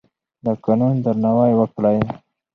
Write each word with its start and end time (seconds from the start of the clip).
د 0.43 0.45
قانون 0.63 0.93
درناوی 1.03 1.53
وکړئ. 1.57 1.99